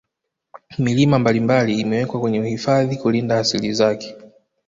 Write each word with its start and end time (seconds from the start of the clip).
Milima 0.79 1.19
mbalimbali 1.19 1.79
imewekwa 1.79 2.19
kwenye 2.19 2.39
uhifadhi 2.39 2.95
kulinda 2.97 3.39
asili 3.39 3.73
zake 3.73 4.15